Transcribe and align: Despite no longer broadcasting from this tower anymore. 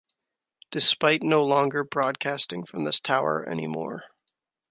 Despite 0.71 1.21
no 1.21 1.43
longer 1.43 1.83
broadcasting 1.83 2.65
from 2.65 2.85
this 2.85 2.99
tower 2.99 3.47
anymore. 3.47 4.05